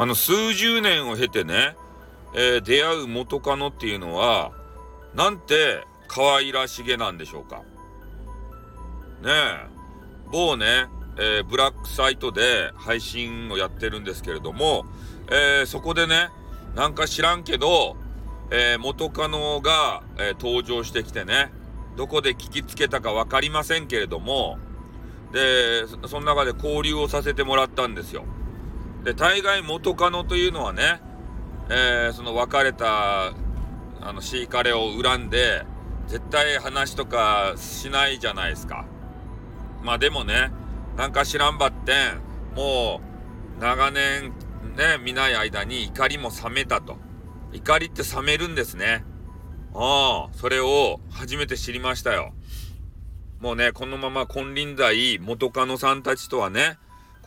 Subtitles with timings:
[0.00, 1.76] あの、数十年を経てね、
[2.32, 4.50] えー、出会う元カノっていうのは、
[5.14, 7.58] なんて可愛らしげなんでしょうか。
[7.58, 7.64] ね
[9.24, 9.66] え、
[10.32, 10.86] 某ね、
[11.18, 14.86] えー、ブラックサイトで配信をやってるんですけれども、
[15.30, 16.30] えー、そこでね、
[16.74, 17.98] なんか知らんけど、
[18.50, 21.52] えー、元カノが、え登場してきてね、
[21.98, 24.56] どこで聞きつけたかわかりませんけれども、
[25.30, 28.24] で、その中で交流をさせてもらったんですよ。
[29.04, 31.00] で、大概元カノというのはね、
[31.70, 33.32] えー、その別れた、
[34.00, 35.64] あの、シーカレを恨んで、
[36.08, 38.84] 絶対話とかしないじゃないですか。
[39.82, 40.50] まあでもね、
[40.96, 42.20] なんか知らんばってん、
[42.56, 43.00] も
[43.58, 44.32] う、長年、
[44.76, 46.96] ね、見ない間に怒りも冷めたと。
[47.52, 49.04] 怒りって冷めるんですね。
[49.74, 52.32] ああ、それを初めて知りましたよ。
[53.38, 56.78] もうね、このまま金輪際元カノさんたちとはね、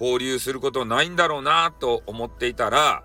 [0.04, 3.04] 交流することないんだろうなと思っていたら、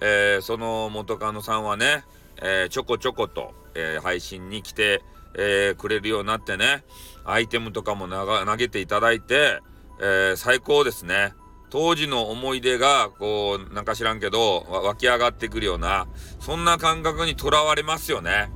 [0.00, 2.04] えー、その元カノさんはね、
[2.40, 5.02] えー、ちょこちょこと、えー、配信に来て、
[5.36, 6.82] えくれるようになってね、
[7.24, 9.60] アイテムとかも投げていただいて、
[10.02, 11.34] え最高ですね。
[11.70, 16.08] 当時の思い出が、こう、なんか知らんけど、湧き上がってくるような、
[16.40, 18.50] そんな感覚にとらわれますよね。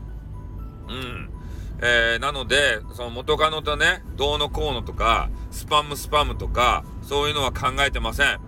[0.89, 1.34] うん。
[1.81, 8.41] えー、なので、その元カノとね、どうのこうのとか、スパムスパムとか、そういうのは考えてません。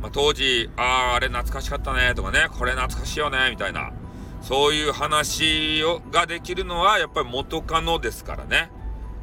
[0.00, 3.92] まあ、当時、ああ、あれ懐かしかったね、とかね、これ懐かしいよね、みたいな。
[4.42, 8.70] そういう話を、ができるのは、やっぱり元カノですからね。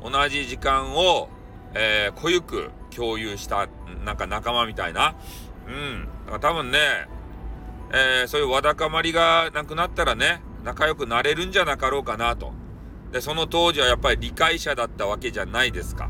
[0.04, 1.30] 同じ時間を、
[1.76, 3.68] えー、濃ゆく共有した、
[4.04, 5.16] なんか仲間みたいな。
[5.68, 6.10] うん。
[6.26, 6.80] だから多分ね、
[7.94, 12.54] えー、そういうわだかまりがなくなったらね、仲良くなれるんじゃなかろうかなと。
[13.12, 16.10] で、その当時はやっぱり理解者だったわけじゃないですか。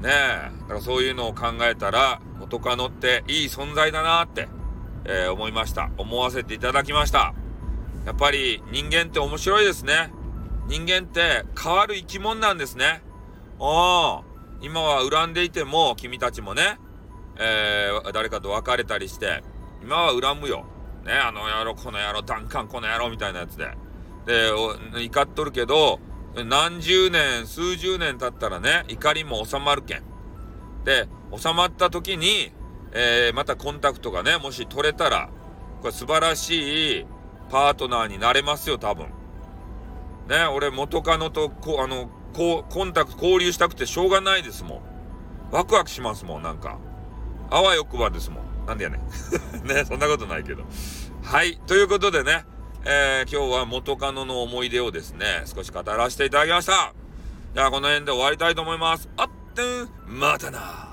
[0.00, 0.50] ねえ。
[0.60, 4.48] だからそういうのを考えたら、元カノっていい存在だなって、
[5.04, 5.90] えー、思いました。
[5.96, 7.34] 思わせていただきました。
[8.06, 10.12] やっぱり人間って面白いですね。
[10.66, 13.02] 人間って変わる生き物なんですね。
[13.60, 14.24] ああ、
[14.60, 16.78] 今は恨んでいても、君たちもね、
[17.38, 19.42] えー、誰かと別れたりして、
[19.82, 20.64] 今は恨むよ。
[21.04, 23.72] ね、あの野郎、この野郎、ダンカン、この野郎みたいなやつで。
[24.26, 24.50] で、
[25.04, 26.00] 怒っとるけど、
[26.44, 30.02] 何十年、数十年経ったらね、怒りも収まるけん。
[30.84, 32.52] で、収まった時に、
[32.92, 35.30] えー、またコンタクトがね、もし取れたら、
[35.80, 37.06] これ素晴らしい
[37.50, 39.06] パートナーになれますよ、多分。
[40.28, 44.82] ね、俺元カノとこ、あの、こう、コンタクト、交流したくてしょうがないですもん。
[45.50, 46.78] ワクワクしますもん、なんか。
[47.50, 48.66] あわよくばですもん。
[48.66, 49.00] なんでやねん。
[49.66, 50.64] ね、そんなことないけど。
[51.22, 51.58] はい。
[51.66, 52.44] ということでね、
[52.90, 56.94] えー、今日は元カノの思い出をですね、少し語らせていただきました。
[57.54, 59.10] じゃあこの辺で終わりたいと思います。
[59.18, 60.87] あってん、またな。